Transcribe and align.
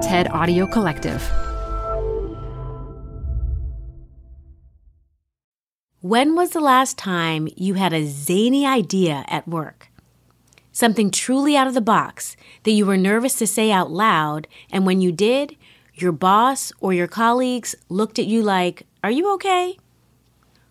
TED 0.00 0.28
Audio 0.28 0.66
Collective. 0.66 1.22
When 6.00 6.34
was 6.34 6.50
the 6.50 6.60
last 6.60 6.96
time 6.96 7.48
you 7.54 7.74
had 7.74 7.92
a 7.92 8.06
zany 8.06 8.66
idea 8.66 9.26
at 9.28 9.46
work? 9.46 9.88
Something 10.72 11.10
truly 11.10 11.54
out 11.54 11.66
of 11.66 11.74
the 11.74 11.82
box 11.82 12.34
that 12.62 12.70
you 12.70 12.86
were 12.86 12.96
nervous 12.96 13.34
to 13.36 13.46
say 13.46 13.70
out 13.70 13.90
loud, 13.90 14.48
and 14.72 14.86
when 14.86 15.02
you 15.02 15.12
did, 15.12 15.54
your 15.92 16.12
boss 16.12 16.72
or 16.80 16.94
your 16.94 17.06
colleagues 17.06 17.74
looked 17.90 18.18
at 18.18 18.26
you 18.26 18.42
like, 18.42 18.84
Are 19.04 19.10
you 19.10 19.30
okay? 19.34 19.76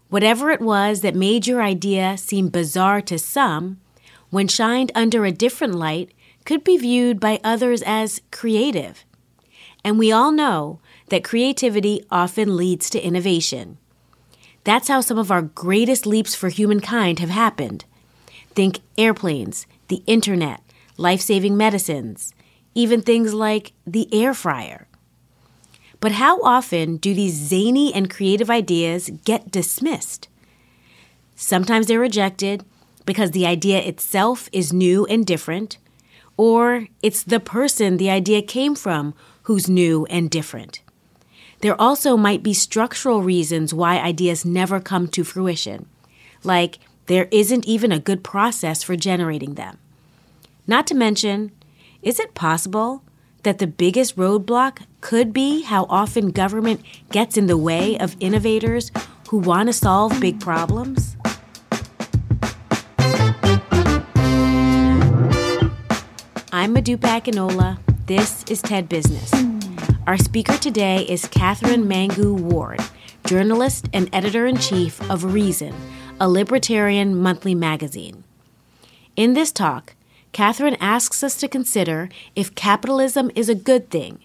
Whatever 0.10 0.50
it 0.50 0.60
was 0.60 1.02
that 1.02 1.14
made 1.14 1.46
your 1.46 1.62
idea 1.62 2.18
seem 2.18 2.50
bizarre 2.50 3.02
to 3.02 3.20
some, 3.20 3.80
when 4.32 4.48
shined 4.48 4.92
under 4.96 5.24
a 5.24 5.32
different 5.32 5.76
light, 5.76 6.16
could 6.46 6.64
be 6.64 6.78
viewed 6.78 7.20
by 7.20 7.40
others 7.44 7.84
as 7.86 8.22
creative. 8.32 9.06
And 9.84 9.98
we 9.98 10.12
all 10.12 10.32
know 10.32 10.80
that 11.08 11.24
creativity 11.24 12.04
often 12.12 12.58
leads 12.58 12.90
to 12.92 13.02
innovation. 13.02 13.78
That's 14.64 14.88
how 14.88 15.02
some 15.02 15.18
of 15.18 15.32
our 15.32 15.42
greatest 15.42 16.06
leaps 16.06 16.36
for 16.36 16.50
humankind 16.50 17.20
have 17.20 17.30
happened. 17.30 17.86
Think 18.56 18.80
airplanes, 18.98 19.66
the 19.88 20.04
internet, 20.06 20.62
life 20.98 21.22
saving 21.22 21.56
medicines, 21.56 22.34
even 22.76 23.02
things 23.02 23.34
like 23.34 23.74
the 23.88 24.08
air 24.14 24.34
fryer. 24.34 24.88
But 26.02 26.14
how 26.14 26.42
often 26.42 26.98
do 26.98 27.14
these 27.14 27.34
zany 27.34 27.94
and 27.94 28.10
creative 28.10 28.50
ideas 28.50 29.10
get 29.26 29.52
dismissed? 29.52 30.28
Sometimes 31.36 31.88
they're 31.88 32.00
rejected 32.00 32.64
because 33.06 33.32
the 33.32 33.46
idea 33.46 33.80
itself 33.80 34.50
is 34.52 34.72
new 34.72 35.06
and 35.06 35.26
different, 35.26 35.78
or 36.38 36.88
it's 37.02 37.24
the 37.24 37.40
person 37.40 37.98
the 37.98 38.10
idea 38.10 38.42
came 38.42 38.76
from 38.76 39.14
who's 39.44 39.70
new 39.70 40.06
and 40.06 40.30
different. 40.30 40.82
There 41.62 41.80
also 41.80 42.16
might 42.16 42.42
be 42.42 42.54
structural 42.54 43.22
reasons 43.22 43.74
why 43.74 43.98
ideas 43.98 44.46
never 44.46 44.80
come 44.80 45.08
to 45.10 45.24
fruition, 45.24 45.88
like 46.44 46.80
there 47.08 47.28
isn't 47.32 47.66
even 47.66 47.92
a 47.92 48.00
good 48.00 48.24
process 48.24 48.84
for 48.84 48.96
generating 48.96 49.56
them. 49.56 49.78
Not 50.68 50.88
to 50.88 50.96
mention, 50.96 51.52
is 52.02 52.20
it 52.20 52.34
possible 52.34 53.04
that 53.44 53.58
the 53.60 53.68
biggest 53.68 54.16
roadblock 54.16 54.84
could 55.02 55.34
be 55.34 55.64
how 55.64 55.86
often 55.90 56.30
government 56.32 56.82
gets 57.12 57.36
in 57.38 57.48
the 57.48 57.58
way 57.58 57.98
of 57.98 58.16
innovators 58.20 58.92
who 59.30 59.38
want 59.38 59.68
to 59.68 59.74
solve 59.74 60.20
big 60.20 60.40
problems? 60.40 61.18
I'm 66.52 66.76
Modupe 66.76 67.02
Akinola. 67.02 67.89
This 68.10 68.44
is 68.50 68.64
TED 68.64 68.90
Business. 68.90 69.32
Our 70.08 70.18
speaker 70.18 70.58
today 70.58 71.04
is 71.04 71.28
Katherine 71.28 71.84
Mangu-Ward, 71.88 72.80
journalist 73.28 73.88
and 73.94 74.10
editor 74.12 74.48
in 74.48 74.58
chief 74.58 75.00
of 75.12 75.36
Reason, 75.36 75.76
a 76.20 76.28
libertarian 76.28 77.16
monthly 77.16 77.54
magazine. 77.54 78.24
In 79.16 79.36
this 79.36 79.52
talk, 79.52 79.94
Katherine 80.32 80.78
asks 80.80 81.22
us 81.22 81.36
to 81.36 81.48
consider 81.48 82.10
if 82.36 82.56
capitalism 82.56 83.30
is 83.36 83.48
a 83.48 83.54
good 83.54 83.92
thing 83.92 84.18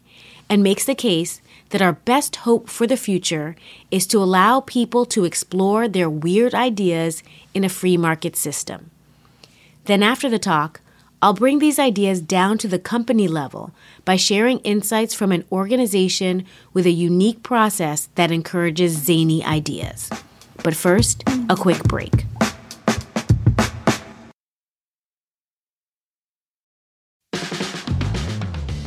and 0.49 0.63
makes 0.63 0.87
the 0.87 0.95
case 0.95 1.43
that 1.69 1.83
our 1.83 1.93
best 1.93 2.37
hope 2.37 2.71
for 2.71 2.87
the 2.87 2.97
future 2.97 3.55
is 3.91 4.07
to 4.07 4.17
allow 4.17 4.61
people 4.61 5.05
to 5.05 5.27
explore 5.27 5.89
their 5.89 6.09
weird 6.09 6.55
ideas 6.55 7.23
in 7.53 7.65
a 7.65 7.69
free 7.69 7.99
market 7.99 8.35
system. 8.35 8.91
Then, 9.85 10.03
after 10.03 10.31
the 10.31 10.39
talk, 10.39 10.81
I'll 11.23 11.33
bring 11.33 11.59
these 11.59 11.79
ideas 11.79 12.21
down 12.21 12.59
to 12.59 12.69
the 12.69 12.79
company 12.79 13.29
level 13.29 13.73
by 14.05 14.17
sharing 14.17 14.59
insights 14.61 15.15
from 15.15 15.33
an 15.33 15.45
organization 15.51 16.45
with 16.73 16.87
a 16.87 16.91
unique 16.91 17.43
process 17.43 18.09
that 18.15 18.31
encourages 18.31 18.93
zany 18.93 19.45
ideas. 19.45 20.11
But 20.63 20.77
first, 20.77 21.25
a 21.49 21.57
quick 21.57 21.83
break. 21.85 22.27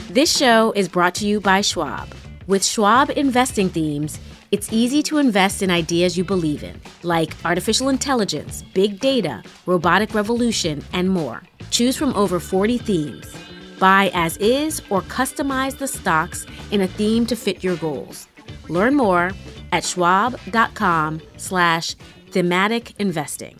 This 0.10 0.36
show 0.36 0.72
is 0.76 0.90
brought 0.90 1.14
to 1.16 1.28
you 1.28 1.40
by 1.40 1.62
Schwab. 1.62 2.10
With 2.48 2.66
Schwab 2.66 3.12
investing 3.12 3.70
themes, 3.70 4.20
it's 4.52 4.72
easy 4.72 5.04
to 5.04 5.18
invest 5.18 5.62
in 5.62 5.70
ideas 5.70 6.18
you 6.18 6.24
believe 6.24 6.64
in, 6.64 6.80
like 7.04 7.34
artificial 7.44 7.90
intelligence, 7.90 8.64
big 8.74 9.00
data, 9.00 9.44
robotic 9.66 10.14
revolution, 10.14 10.84
and 10.94 11.10
more. 11.10 11.44
Choose 11.70 11.98
from 11.98 12.14
over 12.16 12.40
40 12.40 12.78
themes. 12.78 13.36
Buy 13.80 14.10
as 14.14 14.38
is 14.38 14.82
or 14.90 15.02
customize 15.02 15.78
the 15.78 15.88
stocks 15.88 16.46
in 16.72 16.82
a 16.82 16.88
theme 16.88 17.26
to 17.26 17.36
fit 17.36 17.64
your 17.64 17.76
goals. 17.78 18.28
Learn 18.70 18.96
more 18.96 19.32
at 19.72 19.84
schwab.com 19.84 21.22
slash 21.38 21.96
thematic 22.32 22.94
investing. 23.00 23.60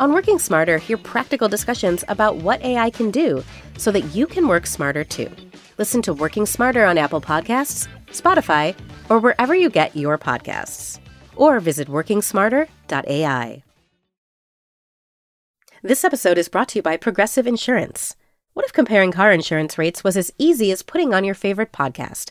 On 0.00 0.14
Working 0.14 0.38
Smarter, 0.38 0.78
hear 0.78 0.96
practical 0.96 1.46
discussions 1.46 2.04
about 2.08 2.36
what 2.36 2.62
AI 2.62 2.88
can 2.88 3.10
do 3.10 3.44
so 3.76 3.92
that 3.92 4.14
you 4.14 4.26
can 4.26 4.48
work 4.48 4.66
smarter 4.66 5.04
too. 5.04 5.30
Listen 5.76 6.00
to 6.00 6.14
Working 6.14 6.46
Smarter 6.46 6.86
on 6.86 6.96
Apple 6.96 7.20
Podcasts, 7.20 7.86
Spotify, 8.06 8.74
or 9.10 9.18
wherever 9.18 9.54
you 9.54 9.68
get 9.68 9.94
your 9.94 10.16
podcasts. 10.16 10.98
Or 11.36 11.60
visit 11.60 11.86
workingsmarter.ai. 11.88 13.62
This 15.82 16.02
episode 16.02 16.38
is 16.38 16.48
brought 16.48 16.68
to 16.70 16.78
you 16.78 16.82
by 16.82 16.96
Progressive 16.96 17.46
Insurance. 17.46 18.16
What 18.54 18.64
if 18.64 18.72
comparing 18.72 19.12
car 19.12 19.32
insurance 19.32 19.76
rates 19.76 20.02
was 20.02 20.16
as 20.16 20.32
easy 20.38 20.72
as 20.72 20.82
putting 20.82 21.12
on 21.12 21.24
your 21.24 21.34
favorite 21.34 21.72
podcast? 21.72 22.30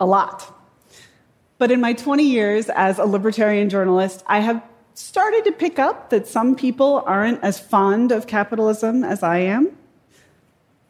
a 0.00 0.06
lot. 0.06 0.52
But 1.58 1.70
in 1.70 1.80
my 1.80 1.92
20 1.92 2.24
years 2.24 2.68
as 2.68 2.98
a 2.98 3.04
libertarian 3.04 3.68
journalist, 3.68 4.22
I 4.26 4.40
have 4.40 4.62
started 4.94 5.44
to 5.44 5.52
pick 5.52 5.78
up 5.78 6.10
that 6.10 6.26
some 6.26 6.54
people 6.54 7.02
aren't 7.06 7.42
as 7.42 7.58
fond 7.58 8.12
of 8.12 8.26
capitalism 8.26 9.04
as 9.04 9.22
I 9.22 9.38
am. 9.38 9.76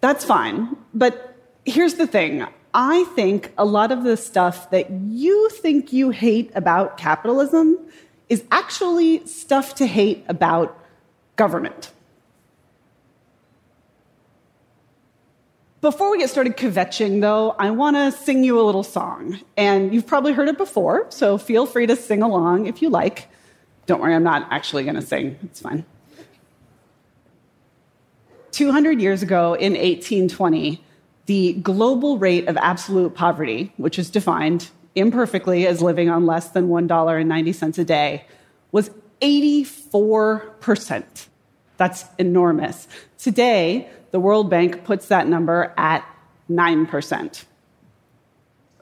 That's 0.01 0.25
fine. 0.25 0.77
But 0.93 1.37
here's 1.65 1.95
the 1.95 2.07
thing 2.07 2.47
I 2.75 3.05
think 3.15 3.53
a 3.57 3.65
lot 3.65 3.93
of 3.93 4.03
the 4.05 4.17
stuff 4.17 4.71
that 4.71 4.91
you 4.91 5.49
think 5.51 5.93
you 5.93 6.11
hate 6.11 6.51
about 6.55 6.99
capitalism 6.99 7.79
is 8.29 8.43
actually 8.51 9.25
stuff 9.27 9.77
to 9.77 9.87
hate 9.87 10.25
about 10.29 10.79
government. 11.37 11.93
Before 15.85 16.11
we 16.11 16.17
get 16.17 16.31
started 16.31 16.57
kvetching, 16.57 17.21
though, 17.21 17.51
I 17.59 17.71
want 17.71 17.97
to 17.97 18.11
sing 18.11 18.43
you 18.43 18.59
a 18.59 18.65
little 18.65 18.83
song. 18.83 19.39
And 19.55 19.93
you've 19.93 20.07
probably 20.07 20.33
heard 20.33 20.49
it 20.49 20.57
before, 20.57 21.05
so 21.11 21.37
feel 21.37 21.67
free 21.67 21.87
to 21.87 21.95
sing 21.95 22.23
along 22.23 22.65
if 22.65 22.81
you 22.81 22.89
like. 22.89 23.29
Don't 23.85 24.01
worry, 24.01 24.15
I'm 24.15 24.23
not 24.23 24.49
actually 24.51 24.85
going 24.85 24.95
to 24.95 25.03
sing. 25.03 25.39
It's 25.43 25.61
fine. 25.61 25.85
200 28.53 28.99
years 28.99 29.23
ago 29.23 29.53
in 29.53 29.75
1820, 29.75 30.83
the 31.27 31.53
global 31.53 32.17
rate 32.17 32.49
of 32.49 32.57
absolute 32.57 33.15
poverty, 33.15 33.75
which 33.77 33.99
is 33.99 34.09
defined 34.09 34.71
imperfectly 34.95 35.67
as 35.67 35.83
living 35.83 36.09
on 36.09 36.25
less 36.25 36.49
than 36.49 36.69
$1.90 36.69 37.79
a 37.79 37.85
day, 37.85 38.25
was 38.73 38.91
84%. 39.21 41.27
That's 41.85 42.07
enormous. 42.17 42.89
Today, 43.19 43.91
the 44.11 44.19
World 44.19 44.49
Bank 44.49 44.85
puts 44.85 45.09
that 45.09 45.29
number 45.29 45.75
at 45.77 46.03
9%. 46.49 47.45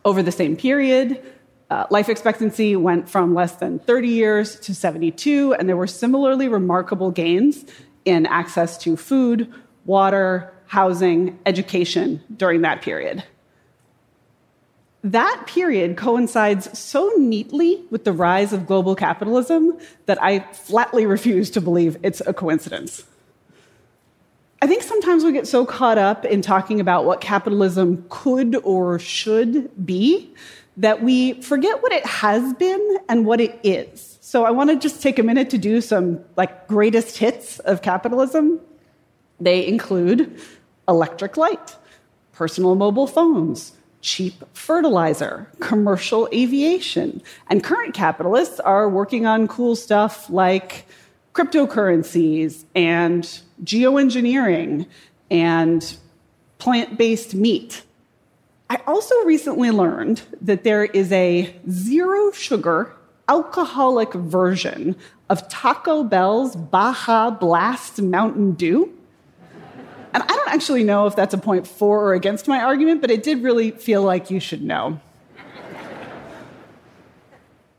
Over 0.04 0.22
the 0.22 0.31
same 0.31 0.56
period, 0.56 1.20
uh, 1.69 1.87
life 1.90 2.08
expectancy 2.08 2.76
went 2.76 3.08
from 3.08 3.34
less 3.34 3.56
than 3.56 3.81
30 3.81 4.06
years 4.06 4.54
to 4.60 4.72
72, 4.72 5.52
and 5.54 5.69
there 5.69 5.76
were 5.76 5.88
similarly 5.88 6.46
remarkable 6.46 7.10
gains 7.10 7.64
in 8.04 8.25
access 8.25 8.78
to 8.78 8.96
food, 8.96 9.52
water, 9.84 10.54
housing, 10.66 11.40
education 11.44 12.22
during 12.37 12.60
that 12.60 12.82
period. 12.82 13.25
That 15.04 15.44
period 15.46 15.96
coincides 15.96 16.78
so 16.78 17.12
neatly 17.16 17.82
with 17.90 18.04
the 18.04 18.12
rise 18.12 18.52
of 18.52 18.66
global 18.66 18.94
capitalism 18.94 19.76
that 20.06 20.22
I 20.22 20.40
flatly 20.52 21.06
refuse 21.06 21.50
to 21.50 21.60
believe 21.60 21.96
it's 22.04 22.20
a 22.25 22.32
coincidence. 22.32 23.04
I 24.60 24.69
think 24.69 24.84
sometimes 24.84 25.25
we 25.25 25.32
get 25.32 25.49
so 25.49 25.66
caught 25.66 25.99
up 25.99 26.25
in 26.25 26.40
talking 26.40 26.78
about 26.78 27.04
what 27.04 27.20
capitalism 27.20 28.06
could 28.10 28.54
or 28.62 29.00
should 29.00 29.84
be 29.84 30.32
that 30.76 31.02
we 31.02 31.32
forget 31.43 31.82
what 31.82 31.90
it 31.90 32.06
has 32.06 32.54
been 32.54 32.99
and 33.08 33.26
what 33.26 33.40
it 33.40 33.58
is. 33.64 34.19
So 34.20 34.44
I 34.44 34.52
want 34.52 34.70
to 34.70 34.76
just 34.76 35.02
take 35.02 35.19
a 35.19 35.25
minute 35.25 35.50
to 35.50 35.58
do 35.58 35.81
some 35.81 36.20
like 36.37 36.69
greatest 36.69 37.19
hits 37.19 37.58
of 37.58 37.82
capitalism. 37.82 38.60
They 39.40 39.66
include 39.66 40.40
electric 40.87 41.37
light, 41.37 41.76
personal 42.32 42.76
mobile 42.76 43.08
phones, 43.08 43.72
cheap 44.02 44.44
fertilizer, 44.52 45.49
commercial 45.60 46.28
aviation. 46.32 47.22
And 47.49 47.64
current 47.64 47.94
capitalists 47.94 48.60
are 48.60 48.88
working 48.88 49.25
on 49.26 49.49
cool 49.49 49.75
stuff 49.75 50.28
like 50.28 50.87
cryptocurrencies 51.32 52.64
and 52.75 53.25
geoengineering 53.64 54.87
and 55.31 55.96
plant 56.58 56.99
based 56.99 57.34
meat 57.34 57.82
I 58.72 58.81
also 58.87 59.14
recently 59.26 59.70
learned 59.70 60.22
that 60.40 60.64
there 60.64 60.87
is 60.87 61.12
a 61.12 61.54
zero 61.69 62.32
sugar 62.32 62.96
alcoholic 63.28 64.14
version 64.14 64.96
of 65.28 65.46
Taco 65.50 66.02
Bell's 66.02 66.56
Baja 66.56 67.28
Blast 67.32 68.00
Mountain 68.00 68.52
Dew. 68.52 68.90
And 70.12 70.23
I 70.23 70.26
don't 70.26 70.49
actually 70.49 70.85
know 70.85 71.06
if 71.06 71.17
that's 71.17 71.35
a 71.35 71.38
point 71.38 71.67
for 71.67 72.05
or 72.05 72.14
against 72.14 72.47
my 72.47 72.61
argument, 72.61 73.00
but 73.00 73.11
it 73.11 73.23
did 73.23 73.43
really 73.43 73.70
feel 73.70 74.03
like 74.03 74.31
you 74.31 74.41
should 74.41 74.62
know. 74.62 75.00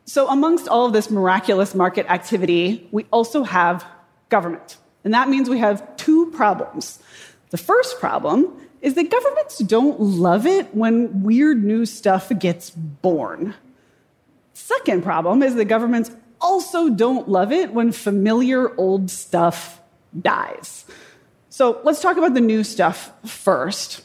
so, 0.06 0.27
amongst 0.27 0.68
all 0.68 0.85
of 0.85 0.94
this 0.94 1.12
miraculous 1.12 1.75
market 1.75 2.09
activity, 2.09 2.88
we 2.91 3.06
also 3.12 3.44
have 3.44 3.85
government. 4.30 4.77
And 5.03 5.13
that 5.13 5.30
means 5.30 5.50
we 5.50 5.59
have 5.59 5.95
two 5.97 6.31
problems. 6.31 7.00
The 7.51 7.57
first 7.57 8.00
problem 8.00 8.59
is 8.81 8.95
that 8.95 9.09
governments 9.09 9.59
don't 9.59 10.00
love 10.00 10.45
it 10.45 10.74
when 10.75 11.24
weird 11.24 11.63
new 11.63 11.85
stuff 11.85 12.31
gets 12.39 12.69
born. 12.71 13.53
Second 14.53 15.03
problem 15.03 15.44
is 15.44 15.56
that 15.56 15.65
governments 15.65 16.12
also 16.41 16.89
don't 16.89 17.30
love 17.30 17.51
it 17.51 17.74
when 17.74 17.91
familiar 17.91 18.75
old 18.75 19.09
stuff 19.09 19.81
dies. 20.19 20.85
So 21.53 21.79
let's 21.83 22.01
talk 22.01 22.17
about 22.17 22.33
the 22.33 22.41
new 22.41 22.63
stuff 22.63 23.11
first. 23.29 24.03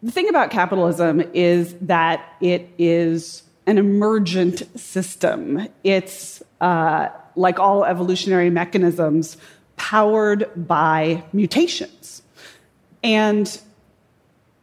The 0.00 0.12
thing 0.12 0.28
about 0.28 0.52
capitalism 0.52 1.20
is 1.34 1.74
that 1.80 2.36
it 2.40 2.68
is 2.78 3.42
an 3.66 3.78
emergent 3.78 4.62
system. 4.78 5.66
It's 5.82 6.40
uh, 6.60 7.08
like 7.34 7.58
all 7.58 7.84
evolutionary 7.84 8.48
mechanisms, 8.48 9.38
powered 9.76 10.48
by 10.54 11.24
mutations. 11.32 12.22
And 13.02 13.60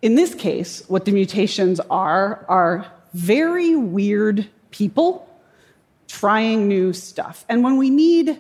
in 0.02 0.16
this 0.16 0.34
case, 0.34 0.86
what 0.88 1.04
the 1.04 1.12
mutations 1.12 1.82
are 1.90 2.46
are 2.48 2.90
very 3.14 3.76
weird 3.76 4.48
people 4.72 5.30
trying 6.08 6.70
new 6.70 6.94
stuff. 6.94 7.44
And 7.50 7.62
when 7.62 7.76
we 7.76 7.90
need 7.90 8.40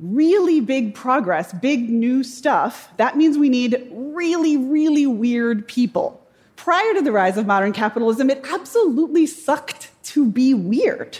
really 0.00 0.60
big 0.60 0.94
progress, 0.94 1.52
big 1.52 1.90
new 1.90 2.22
stuff, 2.22 2.88
that 2.96 3.16
means 3.16 3.36
we 3.36 3.48
need 3.48 3.86
really, 3.90 4.56
really 4.56 5.06
weird 5.06 5.66
people. 5.68 6.16
Prior 6.56 6.94
to 6.94 7.02
the 7.02 7.12
rise 7.12 7.36
of 7.36 7.46
modern 7.46 7.72
capitalism, 7.72 8.30
it 8.30 8.44
absolutely 8.52 9.26
sucked 9.26 9.90
to 10.04 10.26
be 10.26 10.54
weird. 10.54 11.18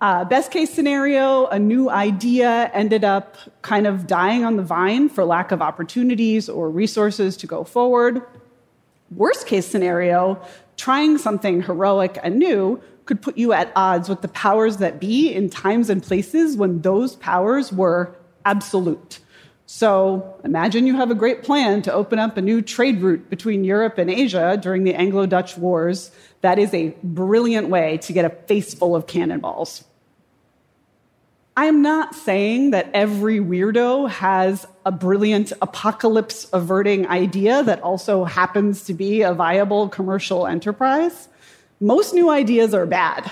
Uh, 0.00 0.24
best 0.24 0.50
case 0.50 0.72
scenario, 0.72 1.46
a 1.46 1.58
new 1.58 1.90
idea 1.90 2.70
ended 2.72 3.04
up 3.04 3.36
kind 3.60 3.86
of 3.86 4.06
dying 4.06 4.44
on 4.44 4.56
the 4.56 4.62
vine 4.62 5.08
for 5.08 5.24
lack 5.24 5.52
of 5.52 5.60
opportunities 5.60 6.48
or 6.48 6.70
resources 6.70 7.36
to 7.36 7.46
go 7.46 7.64
forward. 7.64 8.22
Worst 9.14 9.46
case 9.46 9.66
scenario, 9.66 10.40
trying 10.76 11.18
something 11.18 11.62
heroic 11.62 12.18
and 12.22 12.38
new 12.38 12.80
could 13.10 13.20
put 13.20 13.36
you 13.36 13.52
at 13.52 13.72
odds 13.74 14.08
with 14.08 14.22
the 14.22 14.28
powers 14.28 14.76
that 14.76 15.00
be 15.00 15.34
in 15.34 15.50
times 15.50 15.90
and 15.90 16.00
places 16.00 16.56
when 16.56 16.80
those 16.82 17.16
powers 17.16 17.72
were 17.72 18.14
absolute. 18.44 19.18
So 19.66 20.36
imagine 20.44 20.86
you 20.86 20.94
have 20.94 21.10
a 21.10 21.16
great 21.16 21.42
plan 21.42 21.82
to 21.82 21.92
open 21.92 22.20
up 22.20 22.36
a 22.36 22.40
new 22.40 22.62
trade 22.62 23.00
route 23.00 23.28
between 23.28 23.64
Europe 23.64 23.98
and 23.98 24.08
Asia 24.08 24.56
during 24.62 24.84
the 24.84 24.94
Anglo 24.94 25.26
Dutch 25.26 25.56
Wars. 25.56 26.12
That 26.42 26.60
is 26.60 26.72
a 26.72 26.94
brilliant 27.02 27.68
way 27.68 27.98
to 27.98 28.12
get 28.12 28.24
a 28.24 28.30
face 28.30 28.74
full 28.74 28.94
of 28.94 29.08
cannonballs. 29.08 29.82
I 31.56 31.64
am 31.64 31.82
not 31.82 32.14
saying 32.14 32.70
that 32.70 32.90
every 32.94 33.40
weirdo 33.40 34.08
has 34.08 34.68
a 34.86 34.92
brilliant 34.92 35.52
apocalypse 35.60 36.48
averting 36.52 37.08
idea 37.08 37.64
that 37.64 37.82
also 37.82 38.22
happens 38.22 38.84
to 38.84 38.94
be 38.94 39.22
a 39.22 39.34
viable 39.34 39.88
commercial 39.88 40.46
enterprise. 40.46 41.28
Most 41.80 42.12
new 42.12 42.28
ideas 42.28 42.74
are 42.74 42.86
bad. 42.86 43.30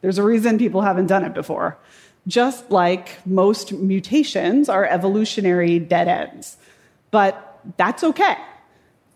There's 0.00 0.18
a 0.18 0.22
reason 0.22 0.58
people 0.58 0.82
haven't 0.82 1.06
done 1.06 1.24
it 1.24 1.34
before. 1.34 1.76
Just 2.26 2.70
like 2.70 3.18
most 3.26 3.72
mutations 3.72 4.68
are 4.68 4.84
evolutionary 4.84 5.78
dead 5.78 6.06
ends. 6.06 6.56
But 7.10 7.58
that's 7.76 8.04
okay, 8.04 8.36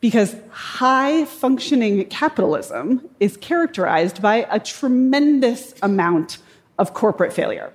because 0.00 0.34
high 0.50 1.24
functioning 1.24 2.04
capitalism 2.06 3.08
is 3.20 3.36
characterized 3.36 4.20
by 4.20 4.46
a 4.50 4.58
tremendous 4.58 5.74
amount 5.82 6.38
of 6.78 6.92
corporate 6.92 7.32
failure. 7.32 7.72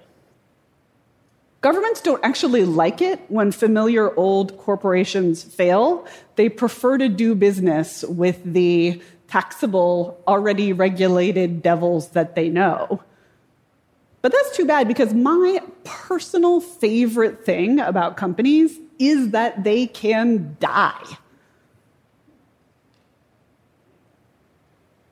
Governments 1.62 2.01
don't 2.01 2.23
actually 2.23 2.65
like 2.65 3.01
it 3.01 3.19
when 3.29 3.51
familiar 3.51 4.15
old 4.15 4.57
corporations 4.57 5.43
fail. 5.43 6.05
They 6.35 6.50
prefer 6.50 6.97
to 6.97 7.09
do 7.09 7.35
business 7.35 8.03
with 8.03 8.41
the 8.43 9.01
taxable, 9.29 10.21
already 10.27 10.74
regulated 10.74 11.62
devils 11.62 12.09
that 12.09 12.36
they 12.36 12.50
know. 12.50 13.01
But 14.21 14.33
that's 14.33 14.55
too 14.57 14.65
bad 14.65 14.88
because 14.88 15.13
my 15.13 15.62
personal 15.83 16.59
favorite 16.59 17.45
thing 17.45 17.79
about 17.79 18.17
companies 18.17 18.77
is 18.98 19.29
that 19.29 19.63
they 19.63 19.88
can 19.88 20.57
die. 20.59 21.17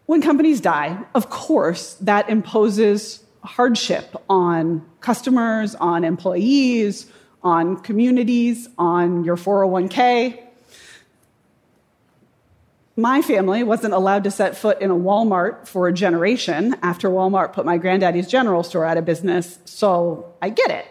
When 0.07 0.21
companies 0.21 0.61
die, 0.61 0.97
of 1.15 1.29
course, 1.29 1.95
that 1.95 2.29
imposes 2.29 3.23
hardship 3.43 4.15
on 4.29 4.85
customers, 4.99 5.75
on 5.75 6.03
employees, 6.03 7.11
on 7.43 7.77
communities, 7.77 8.67
on 8.77 9.23
your 9.23 9.37
401k. 9.37 10.46
My 12.99 13.21
family 13.21 13.61
wasn't 13.61 13.93
allowed 13.93 14.23
to 14.23 14.31
set 14.31 14.57
foot 14.57 14.81
in 14.81 14.89
a 14.89 14.95
Walmart 14.95 15.67
for 15.67 15.87
a 15.87 15.93
generation 15.93 16.75
after 16.81 17.09
Walmart 17.09 17.53
put 17.53 17.63
my 17.63 17.77
granddaddy's 17.77 18.27
general 18.27 18.63
store 18.63 18.85
out 18.85 18.97
of 18.97 19.05
business, 19.05 19.59
so 19.65 20.33
I 20.41 20.49
get 20.49 20.71
it. 20.71 20.87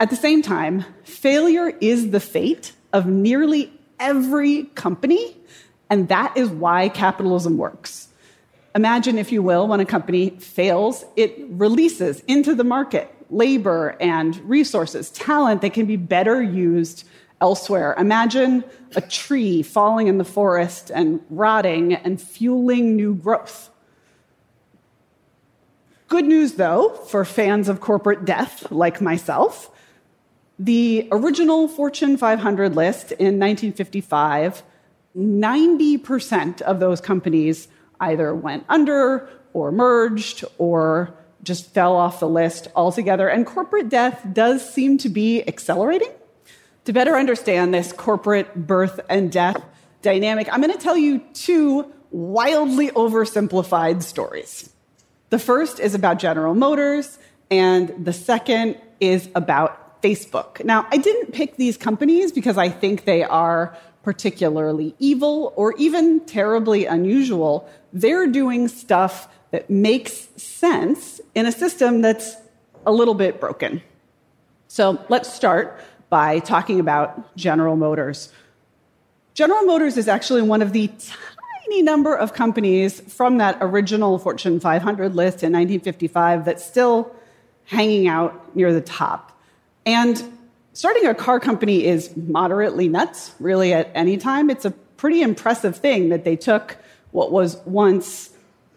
At 0.00 0.08
the 0.08 0.16
same 0.16 0.40
time, 0.40 0.86
failure 1.02 1.68
is 1.78 2.10
the 2.10 2.20
fate 2.20 2.72
of 2.94 3.04
nearly 3.04 3.70
every 4.00 4.64
company, 4.64 5.36
and 5.90 6.08
that 6.08 6.38
is 6.38 6.48
why 6.48 6.88
capitalism 6.88 7.58
works. 7.58 8.08
Imagine, 8.74 9.18
if 9.18 9.30
you 9.30 9.42
will, 9.42 9.68
when 9.68 9.80
a 9.80 9.84
company 9.84 10.30
fails, 10.30 11.04
it 11.16 11.34
releases 11.50 12.20
into 12.20 12.54
the 12.54 12.64
market 12.64 13.14
labor 13.28 13.94
and 14.00 14.36
resources, 14.48 15.10
talent 15.10 15.60
that 15.60 15.74
can 15.74 15.84
be 15.84 15.96
better 15.96 16.42
used 16.42 17.06
elsewhere. 17.44 17.94
Imagine 17.98 18.64
a 18.96 19.02
tree 19.02 19.62
falling 19.62 20.06
in 20.06 20.16
the 20.16 20.24
forest 20.24 20.90
and 20.94 21.20
rotting 21.28 21.92
and 21.92 22.18
fueling 22.18 22.96
new 22.96 23.14
growth. 23.14 23.68
Good 26.08 26.24
news, 26.24 26.54
though, 26.54 26.88
for 26.88 27.22
fans 27.26 27.68
of 27.68 27.82
corporate 27.82 28.24
death 28.24 28.72
like 28.72 29.02
myself. 29.02 29.70
The 30.58 31.06
original 31.12 31.68
Fortune 31.68 32.16
500 32.16 32.74
list 32.74 33.12
in 33.12 33.38
1955, 33.38 34.62
90% 35.14 36.62
of 36.62 36.80
those 36.80 37.02
companies 37.02 37.68
either 38.00 38.34
went 38.34 38.64
under 38.70 39.28
or 39.52 39.70
merged 39.70 40.46
or 40.56 41.14
just 41.42 41.74
fell 41.74 41.94
off 41.94 42.20
the 42.20 42.28
list 42.28 42.68
altogether. 42.74 43.28
And 43.28 43.44
corporate 43.44 43.90
death 43.90 44.26
does 44.32 44.66
seem 44.66 44.96
to 44.98 45.10
be 45.10 45.46
accelerating. 45.46 46.12
To 46.84 46.92
better 46.92 47.16
understand 47.16 47.72
this 47.72 47.92
corporate 47.92 48.54
birth 48.54 49.00
and 49.08 49.32
death 49.32 49.62
dynamic, 50.02 50.48
I'm 50.52 50.60
going 50.60 50.72
to 50.72 50.78
tell 50.78 50.98
you 50.98 51.20
two 51.32 51.90
wildly 52.10 52.90
oversimplified 52.90 54.02
stories. 54.02 54.70
The 55.30 55.38
first 55.38 55.80
is 55.80 55.94
about 55.94 56.18
General 56.18 56.54
Motors, 56.54 57.18
and 57.50 58.04
the 58.04 58.12
second 58.12 58.78
is 59.00 59.30
about 59.34 60.02
Facebook. 60.02 60.62
Now, 60.62 60.86
I 60.90 60.98
didn't 60.98 61.32
pick 61.32 61.56
these 61.56 61.78
companies 61.78 62.32
because 62.32 62.58
I 62.58 62.68
think 62.68 63.04
they 63.04 63.24
are 63.24 63.76
particularly 64.02 64.94
evil 64.98 65.54
or 65.56 65.74
even 65.78 66.20
terribly 66.20 66.84
unusual. 66.84 67.66
They're 67.94 68.26
doing 68.26 68.68
stuff 68.68 69.28
that 69.52 69.70
makes 69.70 70.28
sense 70.36 71.22
in 71.34 71.46
a 71.46 71.52
system 71.52 72.02
that's 72.02 72.36
a 72.84 72.92
little 72.92 73.14
bit 73.14 73.40
broken. 73.40 73.80
So 74.68 75.02
let's 75.08 75.32
start 75.32 75.80
by 76.14 76.38
talking 76.38 76.78
about 76.78 77.34
General 77.34 77.74
Motors. 77.74 78.32
General 79.34 79.64
Motors 79.64 79.96
is 79.96 80.06
actually 80.06 80.42
one 80.42 80.62
of 80.62 80.72
the 80.72 80.86
tiny 80.86 81.82
number 81.82 82.14
of 82.14 82.32
companies 82.32 83.00
from 83.00 83.38
that 83.38 83.58
original 83.60 84.16
Fortune 84.20 84.60
500 84.60 85.16
list 85.16 85.42
in 85.42 85.50
1955 85.50 86.44
that's 86.44 86.64
still 86.64 87.12
hanging 87.64 88.06
out 88.06 88.54
near 88.54 88.72
the 88.72 88.80
top. 88.80 89.36
And 89.86 90.22
starting 90.72 91.04
a 91.04 91.16
car 91.16 91.40
company 91.40 91.84
is 91.84 92.16
moderately 92.16 92.86
nuts, 92.88 93.32
really, 93.40 93.72
at 93.72 93.90
any 93.92 94.16
time. 94.16 94.50
It's 94.50 94.64
a 94.64 94.70
pretty 94.70 95.20
impressive 95.20 95.78
thing 95.78 96.10
that 96.10 96.22
they 96.22 96.36
took 96.36 96.76
what 97.10 97.32
was 97.32 97.56
once 97.64 98.30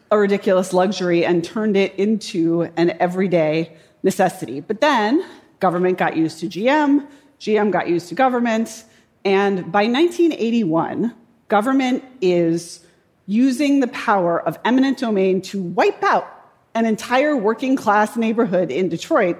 a 0.10 0.17
ridiculous 0.17 0.74
luxury 0.74 1.24
and 1.24 1.44
turned 1.44 1.77
it 1.77 1.94
into 2.00 2.63
an 2.77 2.98
everyday 3.00 3.77
necessity. 4.01 4.60
But 4.60 4.82
then 4.82 5.24
government 5.60 6.00
got 6.00 6.17
used 6.17 6.39
to 6.39 6.48
GM, 6.48 7.08
GM 7.39 7.72
got 7.72 7.88
used 7.88 8.10
to 8.10 8.15
government, 8.15 8.84
and 9.24 9.72
by 9.72 9.84
1981, 9.84 11.13
government 11.48 12.03
is 12.22 12.86
using 13.25 13.82
the 13.82 13.88
power 13.88 14.41
of 14.41 14.58
eminent 14.63 14.98
domain 14.98 15.41
to 15.41 15.62
wipe 15.62 16.01
out 16.03 16.27
an 16.74 16.86
entire 16.86 17.36
working 17.36 17.75
class 17.75 18.15
neighborhood 18.15 18.72
in 18.72 18.89
Detroit 18.89 19.38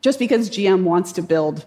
just 0.00 0.18
because 0.18 0.48
GM 0.50 0.84
wants 0.84 1.12
to 1.12 1.22
build 1.22 1.64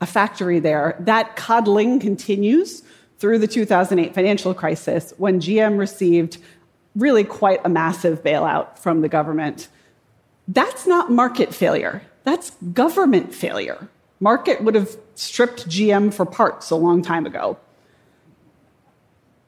a 0.00 0.06
factory 0.06 0.58
there. 0.58 0.96
That 1.00 1.36
coddling 1.36 2.00
continues 2.00 2.82
through 3.18 3.38
the 3.38 3.46
2008 3.46 4.14
financial 4.14 4.54
crisis 4.54 5.12
when 5.18 5.40
GM 5.40 5.78
received 5.78 6.38
really 6.96 7.22
quite 7.22 7.60
a 7.64 7.68
massive 7.68 8.22
bailout 8.22 8.78
from 8.78 9.02
the 9.02 9.08
government. 9.08 9.68
That's 10.48 10.86
not 10.86 11.10
market 11.10 11.54
failure, 11.54 12.02
that's 12.24 12.50
government 12.72 13.34
failure. 13.34 13.88
Market 14.20 14.62
would 14.62 14.74
have 14.74 14.96
stripped 15.14 15.68
GM 15.68 16.12
for 16.12 16.26
parts 16.26 16.70
a 16.70 16.76
long 16.76 17.02
time 17.02 17.26
ago. 17.26 17.58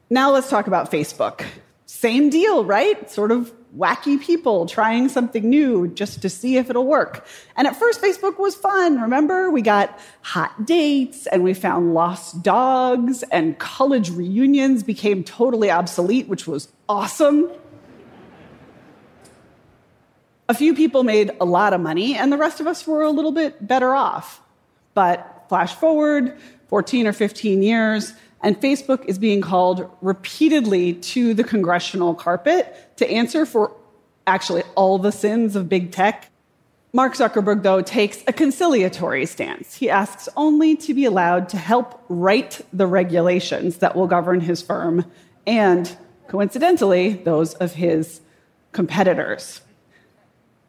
Now 0.08 0.32
let's 0.32 0.48
talk 0.50 0.66
about 0.66 0.90
Facebook. 0.90 1.44
Same 1.86 2.30
deal, 2.30 2.64
right? 2.64 3.10
Sort 3.10 3.30
of 3.30 3.52
wacky 3.76 4.20
people 4.20 4.66
trying 4.66 5.08
something 5.08 5.48
new 5.48 5.88
just 5.88 6.20
to 6.22 6.28
see 6.28 6.56
if 6.56 6.68
it'll 6.68 6.86
work. 6.86 7.26
And 7.56 7.66
at 7.66 7.76
first, 7.76 8.00
Facebook 8.00 8.38
was 8.38 8.54
fun. 8.54 9.00
Remember, 9.00 9.50
we 9.50 9.62
got 9.62 9.98
hot 10.20 10.66
dates 10.66 11.26
and 11.26 11.42
we 11.42 11.54
found 11.54 11.94
lost 11.94 12.42
dogs, 12.42 13.22
and 13.24 13.58
college 13.58 14.10
reunions 14.10 14.82
became 14.82 15.24
totally 15.24 15.70
obsolete, 15.70 16.28
which 16.28 16.46
was 16.46 16.68
awesome. 16.88 17.50
A 20.48 20.54
few 20.54 20.74
people 20.74 21.02
made 21.02 21.30
a 21.40 21.46
lot 21.46 21.72
of 21.72 21.80
money, 21.80 22.14
and 22.14 22.30
the 22.30 22.36
rest 22.36 22.60
of 22.60 22.66
us 22.66 22.86
were 22.86 23.02
a 23.02 23.10
little 23.10 23.32
bit 23.32 23.66
better 23.66 23.94
off. 23.94 24.41
But 24.94 25.44
flash 25.48 25.74
forward 25.74 26.36
14 26.68 27.06
or 27.06 27.12
15 27.12 27.62
years, 27.62 28.14
and 28.42 28.60
Facebook 28.60 29.04
is 29.06 29.18
being 29.18 29.40
called 29.40 29.88
repeatedly 30.00 30.94
to 30.94 31.34
the 31.34 31.44
congressional 31.44 32.14
carpet 32.14 32.96
to 32.96 33.10
answer 33.10 33.46
for 33.46 33.76
actually 34.26 34.62
all 34.74 34.98
the 34.98 35.12
sins 35.12 35.56
of 35.56 35.68
big 35.68 35.92
tech. 35.92 36.30
Mark 36.94 37.14
Zuckerberg, 37.14 37.62
though, 37.62 37.80
takes 37.80 38.22
a 38.26 38.32
conciliatory 38.32 39.24
stance. 39.24 39.76
He 39.76 39.88
asks 39.88 40.28
only 40.36 40.76
to 40.76 40.92
be 40.92 41.06
allowed 41.06 41.48
to 41.50 41.56
help 41.56 42.04
write 42.08 42.60
the 42.72 42.86
regulations 42.86 43.78
that 43.78 43.96
will 43.96 44.06
govern 44.06 44.40
his 44.40 44.60
firm 44.60 45.10
and, 45.46 45.96
coincidentally, 46.28 47.14
those 47.14 47.54
of 47.54 47.74
his 47.74 48.20
competitors. 48.72 49.62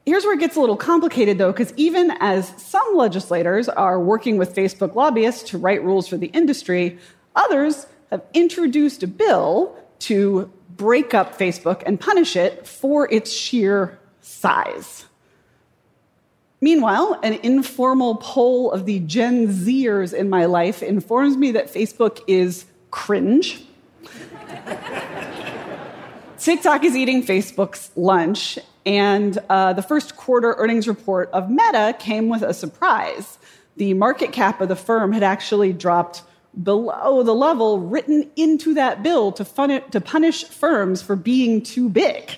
Here's 0.06 0.26
where 0.26 0.34
it 0.34 0.40
gets 0.40 0.58
a 0.58 0.60
little 0.60 0.76
complicated, 0.76 1.38
though, 1.38 1.52
because 1.52 1.74
even 1.78 2.12
as 2.20 2.50
some 2.62 2.96
legislators 2.96 3.70
are 3.70 4.00
working 4.00 4.38
with 4.38 4.54
Facebook 4.54 4.96
lobbyists 4.96 5.50
to 5.52 5.58
write 5.58 5.84
rules 5.84 6.08
for 6.08 6.18
the 6.18 6.28
industry, 6.28 7.00
Others 7.36 7.88
have 8.12 8.24
introduced 8.34 9.04
a 9.04 9.08
bill 9.08 9.76
to 10.00 10.52
break 10.76 11.14
up 11.14 11.38
Facebook 11.38 11.84
and 11.86 12.00
punish 12.00 12.36
it 12.36 12.68
for 12.68 13.12
its 13.12 13.32
sheer 13.32 14.00
size. 14.22 15.06
Meanwhile, 16.62 17.20
an 17.24 17.34
informal 17.44 18.16
poll 18.16 18.72
of 18.72 18.86
the 18.86 19.00
Gen 19.00 19.48
Zers 19.48 20.14
in 20.14 20.30
my 20.30 20.46
life 20.46 20.82
informs 20.82 21.36
me 21.36 21.52
that 21.52 21.74
Facebook 21.74 22.22
is 22.28 22.66
cringe. 22.90 23.64
TikTok 26.38 26.84
is 26.84 26.96
eating 26.96 27.24
Facebook's 27.24 27.92
lunch, 27.96 28.60
and 28.86 29.38
uh, 29.50 29.74
the 29.74 29.82
first 29.82 30.18
quarter 30.18 30.54
earnings 30.58 30.88
report 30.88 31.30
of 31.32 31.50
Meta 31.50 31.96
came 32.00 32.30
with 32.30 32.42
a 32.42 32.54
surprise. 32.54 33.38
The 33.78 33.94
market 33.94 34.32
cap 34.32 34.62
of 34.62 34.70
the 34.70 34.76
firm 34.76 35.14
had 35.14 35.24
actually 35.24 35.74
dropped 35.74 36.24
below 36.62 37.24
the 37.24 37.34
level 37.34 37.80
written 37.80 38.30
into 38.36 38.76
that 38.76 39.02
bill 39.02 39.32
to, 39.32 39.84
to 39.92 40.02
punish 40.02 40.44
firms 40.46 41.02
for 41.02 41.16
being 41.16 41.62
too 41.62 41.90
big. 41.90 42.38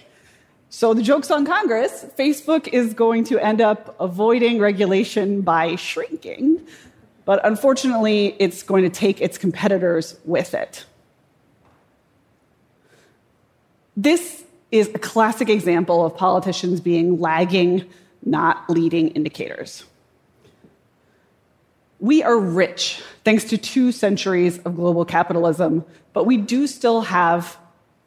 So 0.69 0.93
the 0.93 1.01
joke's 1.01 1.31
on 1.31 1.45
Congress. 1.45 2.05
Facebook 2.17 2.67
is 2.67 2.93
going 2.93 3.25
to 3.25 3.39
end 3.39 3.61
up 3.61 3.95
avoiding 3.99 4.59
regulation 4.59 5.41
by 5.41 5.75
shrinking, 5.75 6.65
but 7.25 7.45
unfortunately, 7.45 8.35
it's 8.39 8.63
going 8.63 8.83
to 8.83 8.89
take 8.89 9.21
its 9.21 9.37
competitors 9.37 10.17
with 10.25 10.53
it. 10.53 10.85
This 13.97 14.44
is 14.71 14.89
a 14.93 14.99
classic 14.99 15.49
example 15.49 16.05
of 16.05 16.15
politicians 16.15 16.79
being 16.79 17.19
lagging, 17.19 17.87
not 18.23 18.69
leading 18.69 19.09
indicators. 19.09 19.83
We 21.99 22.23
are 22.23 22.37
rich 22.37 23.01
thanks 23.23 23.45
to 23.45 23.57
two 23.57 23.91
centuries 23.91 24.59
of 24.59 24.75
global 24.75 25.05
capitalism, 25.05 25.85
but 26.13 26.25
we 26.25 26.37
do 26.37 26.67
still 26.67 27.01
have 27.01 27.57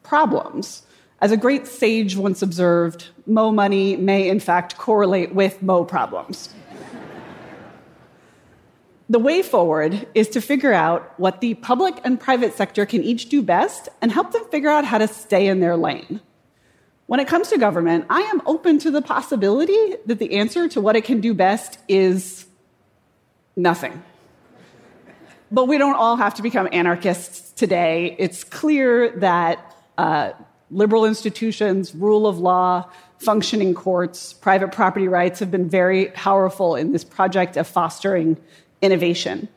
problems. 0.03 0.83
As 1.21 1.31
a 1.31 1.37
great 1.37 1.67
sage 1.67 2.15
once 2.15 2.41
observed, 2.41 3.09
Mo 3.25 3.51
money 3.51 3.97
may 3.97 4.29
in 4.29 4.39
fact 4.39 4.77
correlate 4.77 5.33
with 5.33 5.61
Mo 5.61 5.83
problems. 5.83 6.53
the 9.09 9.19
way 9.19 9.41
forward 9.41 10.07
is 10.13 10.29
to 10.29 10.39
figure 10.39 10.73
out 10.73 11.19
what 11.19 11.41
the 11.41 11.55
public 11.55 11.99
and 12.03 12.19
private 12.19 12.53
sector 12.53 12.85
can 12.85 13.03
each 13.03 13.27
do 13.27 13.41
best 13.41 13.89
and 14.01 14.11
help 14.11 14.31
them 14.31 14.45
figure 14.45 14.69
out 14.69 14.85
how 14.85 14.97
to 14.97 15.07
stay 15.07 15.47
in 15.47 15.59
their 15.59 15.75
lane. 15.75 16.21
When 17.09 17.19
it 17.19 17.27
comes 17.27 17.47
to 17.47 17.57
government, 17.57 18.05
I 18.07 18.21
am 18.21 18.39
open 18.45 18.77
to 18.81 18.91
the 18.91 19.01
possibility 19.01 19.95
that 20.05 20.19
the 20.19 20.35
answer 20.35 20.69
to 20.69 20.79
what 20.79 20.95
it 20.95 21.05
can 21.05 21.21
do 21.21 21.33
best 21.33 21.79
is 21.87 22.45
nothing. 23.55 24.03
But 25.49 25.65
we 25.65 25.79
don't 25.79 25.95
all 25.95 26.17
have 26.17 26.35
to 26.35 26.43
become 26.43 26.69
anarchists 26.71 27.51
today. 27.53 28.15
It's 28.19 28.43
clear 28.43 29.09
that 29.21 29.75
uh, 29.97 30.33
liberal 30.69 31.03
institutions, 31.05 31.95
rule 31.95 32.27
of 32.27 32.37
law, 32.37 32.87
functioning 33.17 33.73
courts, 33.73 34.33
private 34.33 34.71
property 34.71 35.07
rights 35.07 35.39
have 35.39 35.49
been 35.49 35.67
very 35.67 36.09
powerful 36.09 36.75
in 36.75 36.91
this 36.91 37.03
project 37.03 37.57
of 37.57 37.65
fostering 37.65 38.37
innovation. 38.83 39.47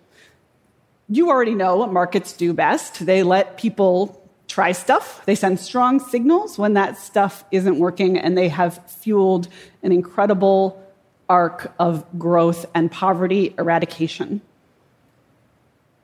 You 1.07 1.29
already 1.29 1.55
know 1.55 1.77
what 1.77 1.93
markets 1.93 2.33
do 2.33 2.55
best. 2.55 3.05
They 3.05 3.23
let 3.23 3.59
people 3.59 4.22
try 4.53 4.73
stuff, 4.73 5.25
they 5.25 5.35
send 5.35 5.59
strong 5.59 5.99
signals 5.99 6.59
when 6.59 6.75
that 6.75 6.99
stuff 6.99 7.43
isn't 7.51 7.79
working, 7.79 8.19
and 8.19 8.37
they 8.37 8.49
have 8.49 8.85
fueled 8.87 9.49
an 9.83 9.93
incredible 9.93 10.79
arc 11.27 11.73
of 11.79 12.05
growth 12.19 12.67
and 12.75 12.93
poverty 12.93 13.55
eradication. 13.59 14.43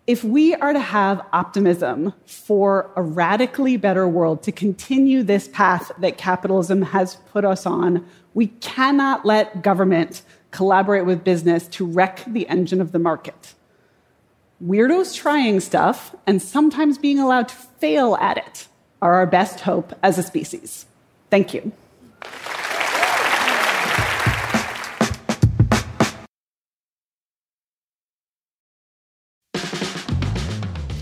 If 0.07 0.25
we 0.25 0.55
are 0.55 0.73
to 0.73 0.81
have 0.81 1.21
optimism 1.35 2.14
for 2.25 2.90
a 2.97 3.02
radically 3.02 3.76
better 3.76 4.09
world, 4.09 4.43
to 4.45 4.52
continue 4.52 5.23
this 5.23 5.49
path 5.49 5.93
that 5.99 6.17
capitalism 6.17 6.81
has 6.81 7.17
put 7.31 7.45
us 7.45 7.67
on, 7.67 8.07
We 8.38 8.47
cannot 8.47 9.26
let 9.26 9.62
government 9.62 10.23
collaborate 10.52 11.05
with 11.05 11.25
business 11.25 11.67
to 11.69 11.85
wreck 11.85 12.23
the 12.25 12.49
engine 12.49 12.81
of 12.81 12.93
the 12.93 12.99
market. 13.00 13.55
Weirdos 14.64 15.17
trying 15.17 15.59
stuff 15.59 16.14
and 16.25 16.40
sometimes 16.40 16.99
being 16.99 17.19
allowed 17.19 17.49
to 17.49 17.55
fail 17.78 18.16
at 18.16 18.37
it 18.37 18.68
are 19.00 19.14
our 19.14 19.26
best 19.26 19.61
hope 19.61 19.92
as 20.02 20.18
a 20.18 20.23
species. 20.23 20.87
Thank 21.30 21.54
you. 21.54 21.73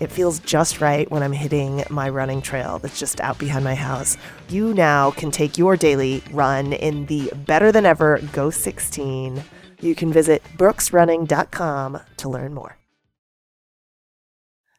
it 0.00 0.10
feels 0.10 0.40
just 0.40 0.80
right 0.80 1.08
when 1.10 1.22
I'm 1.22 1.32
hitting 1.32 1.84
my 1.90 2.08
running 2.08 2.42
trail 2.42 2.78
that's 2.78 2.98
just 2.98 3.20
out 3.20 3.38
behind 3.38 3.64
my 3.64 3.74
house. 3.74 4.16
You 4.48 4.74
now 4.74 5.10
can 5.12 5.30
take 5.30 5.58
your 5.58 5.76
daily 5.76 6.22
run 6.32 6.72
in 6.72 7.06
the 7.06 7.30
better 7.46 7.70
than 7.70 7.86
ever 7.86 8.20
Ghost 8.32 8.62
16. 8.62 9.44
You 9.80 9.94
can 9.94 10.12
visit 10.12 10.42
brooksrunning.com 10.56 12.00
to 12.16 12.28
learn 12.28 12.54
more. 12.54 12.76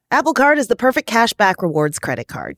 Apple 0.09 0.33
Card 0.33 0.57
is 0.57 0.67
the 0.67 0.75
perfect 0.75 1.09
cashback 1.09 1.61
rewards 1.61 1.97
credit 1.97 2.27
card 2.27 2.57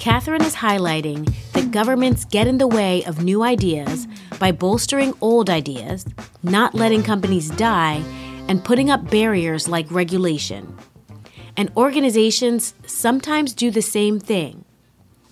Katherine 0.00 0.42
is 0.44 0.54
highlighting 0.54 1.30
that 1.52 1.72
governments 1.72 2.24
get 2.24 2.46
in 2.46 2.56
the 2.56 2.66
way 2.66 3.04
of 3.04 3.22
new 3.22 3.42
ideas 3.42 4.08
by 4.38 4.50
bolstering 4.50 5.12
old 5.20 5.50
ideas, 5.50 6.06
not 6.42 6.74
letting 6.74 7.02
companies 7.02 7.50
die, 7.50 8.02
and 8.48 8.64
putting 8.64 8.88
up 8.88 9.10
barriers 9.10 9.68
like 9.68 9.90
regulation. 9.90 10.74
And 11.54 11.70
organizations 11.76 12.72
sometimes 12.86 13.52
do 13.52 13.70
the 13.70 13.82
same 13.82 14.18
thing, 14.18 14.64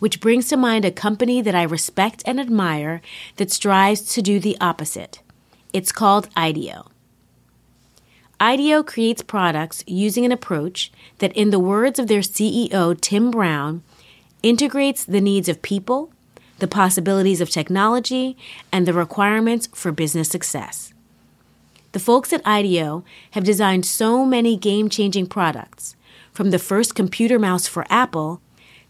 which 0.01 0.21
brings 0.21 0.49
to 0.49 0.57
mind 0.59 0.85
a 0.85 0.91
company 0.91 1.41
that 1.41 1.55
I 1.55 1.63
respect 1.63 2.23
and 2.27 2.39
admire 2.39 3.01
that 3.37 3.51
strives 3.51 4.03
to 4.13 4.21
do 4.21 4.39
the 4.39 4.59
opposite. 4.61 5.23
It's 5.73 5.93
called 5.93 6.29
IDEO. 6.37 6.89
IDEO 8.39 8.83
creates 8.83 9.23
products 9.23 9.83
using 9.87 10.27
an 10.27 10.31
approach 10.31 10.93
that, 11.21 11.33
in 11.33 11.49
the 11.49 11.59
words 11.59 11.99
of 11.99 12.07
their 12.07 12.21
CEO, 12.21 13.01
Tim 13.01 13.31
Brown, 13.31 13.83
integrates 14.43 15.05
the 15.05 15.21
needs 15.21 15.49
of 15.49 15.63
people, 15.63 16.13
the 16.59 16.69
possibilities 16.69 17.41
of 17.41 17.51
technology, 17.51 18.37
and 18.73 18.87
the 18.87 18.93
requirements 18.93 19.69
for 19.75 19.93
business 19.93 20.29
success. 20.29 20.93
The 21.93 22.01
folks 22.01 22.33
at 22.33 22.47
IDEO 22.47 23.05
have 23.33 23.45
designed 23.45 23.87
so 23.87 24.25
many 24.25 24.57
game 24.57 24.89
changing 24.89 25.27
products, 25.27 25.97
from 26.33 26.51
the 26.51 26.59
first 26.59 26.95
computer 26.95 27.39
mouse 27.39 27.67
for 27.67 27.87
Apple 27.91 28.41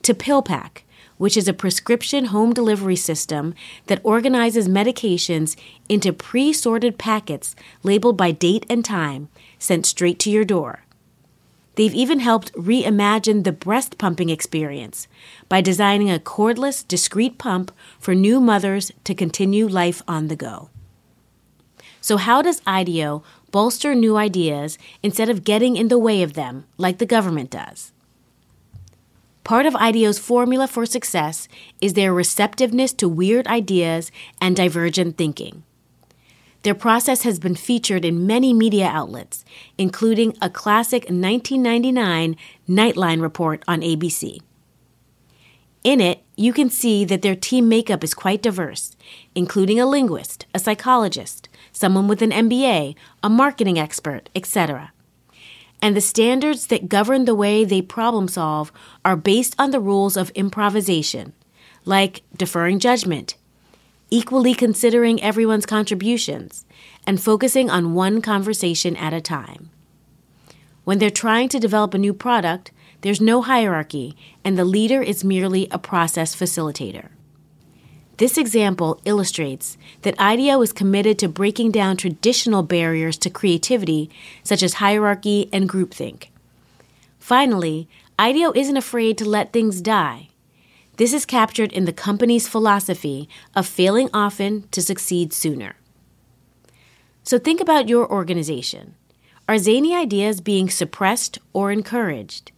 to 0.03 0.13
PillPack, 0.13 0.83
which 1.17 1.37
is 1.37 1.49
a 1.49 1.53
prescription 1.53 2.27
home 2.27 2.53
delivery 2.53 2.97
system 2.97 3.55
that 3.87 4.01
organizes 4.05 4.69
medications 4.69 5.57
into 5.89 6.13
pre 6.13 6.53
sorted 6.53 6.99
packets 6.99 7.55
labeled 7.83 8.17
by 8.17 8.31
date 8.31 8.67
and 8.69 8.85
time 8.85 9.29
sent 9.59 9.87
straight 9.87 10.19
to 10.19 10.31
your 10.31 10.45
door. 10.45 10.85
They've 11.79 11.95
even 11.95 12.19
helped 12.19 12.53
reimagine 12.55 13.45
the 13.45 13.53
breast 13.53 13.99
pumping 13.99 14.31
experience 14.31 15.07
by 15.49 15.61
designing 15.61 16.11
a 16.11 16.19
cordless, 16.19 16.85
discreet 16.87 17.39
pump 17.39 17.71
for 18.01 18.17
new 18.17 18.41
mothers 18.41 18.91
to 19.05 19.15
continue 19.15 19.69
life 19.69 20.03
on 20.09 20.27
the 20.27 20.35
go. 20.35 20.71
So, 22.01 22.17
how 22.17 22.43
does 22.43 22.63
IDEO 22.67 23.23
bolster 23.53 23.95
new 23.95 24.17
ideas 24.17 24.77
instead 25.05 25.31
of 25.31 25.45
getting 25.45 25.77
in 25.77 25.87
the 25.87 26.01
way 26.01 26.25
of 26.25 26.33
them 26.33 26.65
like 26.79 26.99
the 26.99 27.07
government 27.07 27.51
does? 27.51 27.93
Part 29.45 29.65
of 29.65 29.77
IDEO's 29.77 30.19
formula 30.19 30.67
for 30.67 30.85
success 30.85 31.47
is 31.81 31.95
their 31.95 32.13
receptiveness 32.13 32.93
to 32.95 33.09
weird 33.09 33.47
ideas 33.47 34.11
and 34.41 34.57
divergent 34.57 35.17
thinking. 35.17 35.63
Their 36.63 36.75
process 36.75 37.23
has 37.23 37.39
been 37.39 37.55
featured 37.55 38.05
in 38.05 38.27
many 38.27 38.53
media 38.53 38.87
outlets, 38.87 39.45
including 39.77 40.37
a 40.43 40.51
classic 40.51 41.05
1999 41.05 42.37
Nightline 42.69 43.23
report 43.23 43.63
on 43.69 43.81
ABC. 43.81 44.41
In 45.85 46.01
it, 46.01 46.23
you 46.37 46.53
can 46.53 46.69
see 46.69 47.05
that 47.05 47.23
their 47.23 47.37
team 47.37 47.69
makeup 47.69 48.03
is 48.03 48.13
quite 48.13 48.43
diverse, 48.43 48.97
including 49.35 49.79
a 49.79 49.87
linguist, 49.87 50.47
a 50.53 50.59
psychologist, 50.59 51.49
someone 51.73 52.09
with 52.09 52.21
an 52.21 52.31
MBA, 52.31 52.97
a 53.23 53.31
marketing 53.31 53.79
expert, 53.79 54.29
etc. 54.35 54.93
And 55.81 55.97
the 55.97 56.01
standards 56.01 56.67
that 56.67 56.89
govern 56.89 57.25
the 57.25 57.35
way 57.35 57.65
they 57.65 57.81
problem 57.81 58.27
solve 58.27 58.73
are 59.05 59.17
based 59.17 59.55
on 59.59 59.71
the 59.71 59.81
rules 59.81 60.17
of 60.17 60.31
improvisation, 60.31 61.33
like 61.85 62.23
deferring 62.37 62.81
judgment, 62.81 63.37
equally 64.11 64.55
considering 64.55 65.23
everyone's 65.23 65.67
contributions, 65.67 66.65
and 67.07 67.21
focusing 67.21 67.71
on 67.71 67.95
one 67.95 68.23
conversation 68.23 68.97
at 68.97 69.13
a 69.13 69.21
time. 69.21 69.71
When 70.85 70.99
they're 70.99 71.11
trying 71.11 71.49
to 71.51 71.61
develop 71.61 71.95
a 71.95 71.99
new 71.99 72.15
product, 72.15 72.73
there's 73.03 73.21
no 73.21 73.43
hierarchy, 73.43 74.17
and 74.45 74.59
the 74.59 74.65
leader 74.65 75.03
is 75.03 75.23
merely 75.23 75.69
a 75.71 75.79
process 75.79 76.35
facilitator. 76.35 77.09
This 78.17 78.37
example 78.37 79.01
illustrates 79.05 79.79
that 80.03 80.19
IDEO 80.19 80.61
is 80.63 80.73
committed 80.73 81.19
to 81.21 81.29
breaking 81.29 81.71
down 81.71 81.97
traditional 81.97 82.65
barriers 82.65 83.17
to 83.19 83.31
creativity, 83.31 84.11
such 84.43 84.63
as 84.63 84.75
hierarchy 84.75 85.49
and 85.53 85.69
groupthink. 85.69 86.29
Finally, 87.21 87.89
IDEO 88.19 88.53
isn't 88.57 88.77
afraid 88.77 89.17
to 89.19 89.29
let 89.29 89.53
things 89.53 89.81
die. 89.81 90.31
This 90.99 91.13
is 91.13 91.25
captured 91.25 91.73
in 91.73 91.85
the 91.85 91.93
company's 91.93 92.49
philosophy 92.49 93.29
of 93.55 93.69
failing 93.69 94.11
often 94.13 94.67
to 94.73 94.83
succeed 94.83 95.33
sooner. 95.33 95.77
So 97.23 97.39
think 97.39 97.61
about 97.61 97.89
your 97.89 98.11
organization. 98.11 98.97
Are 99.49 99.59
zany 99.59 99.95
ideas 99.95 100.41
being 100.41 100.69
suppressed 100.69 101.39
or 101.53 101.71
encouraged? 101.71 102.51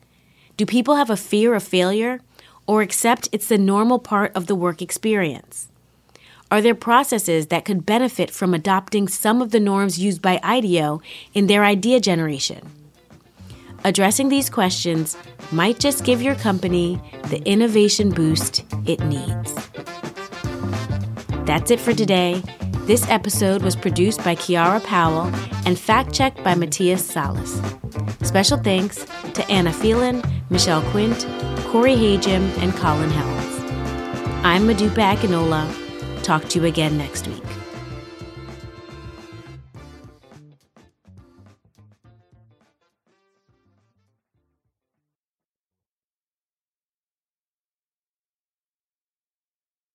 Do 0.56 0.64
people 0.64 0.96
have 0.96 1.10
a 1.10 1.18
fear 1.18 1.54
of 1.54 1.62
failure 1.62 2.22
or 2.66 2.80
accept 2.80 3.28
it's 3.30 3.48
the 3.48 3.58
normal 3.58 3.98
part 3.98 4.34
of 4.34 4.46
the 4.46 4.54
work 4.54 4.80
experience? 4.80 5.68
Are 6.50 6.62
there 6.62 6.74
processes 6.74 7.48
that 7.48 7.66
could 7.66 7.84
benefit 7.84 8.30
from 8.30 8.54
adopting 8.54 9.06
some 9.06 9.42
of 9.42 9.50
the 9.50 9.60
norms 9.60 9.98
used 9.98 10.22
by 10.22 10.40
IDEO 10.42 11.02
in 11.34 11.46
their 11.46 11.62
idea 11.62 12.00
generation? 12.00 12.79
Addressing 13.84 14.28
these 14.28 14.50
questions 14.50 15.16
might 15.52 15.78
just 15.78 16.04
give 16.04 16.20
your 16.20 16.34
company 16.34 17.00
the 17.28 17.42
innovation 17.48 18.10
boost 18.10 18.64
it 18.86 19.00
needs. 19.04 19.54
That's 21.46 21.70
it 21.70 21.80
for 21.80 21.94
today. 21.94 22.42
This 22.82 23.08
episode 23.08 23.62
was 23.62 23.76
produced 23.76 24.22
by 24.22 24.34
Kiara 24.34 24.84
Powell 24.84 25.32
and 25.64 25.78
fact 25.78 26.12
checked 26.12 26.42
by 26.44 26.54
Matthias 26.54 27.04
Salas. 27.04 27.60
Special 28.22 28.58
thanks 28.58 29.06
to 29.34 29.48
Anna 29.50 29.72
Phelan, 29.72 30.22
Michelle 30.50 30.82
Quint, 30.90 31.26
Corey 31.68 31.94
Hajim, 31.94 32.56
and 32.58 32.74
Colin 32.74 33.10
Helms. 33.10 33.60
I'm 34.44 34.62
Modupe 34.62 34.96
Akinola. 34.96 36.22
Talk 36.22 36.48
to 36.50 36.60
you 36.60 36.66
again 36.66 36.98
next 36.98 37.26
week. 37.26 37.42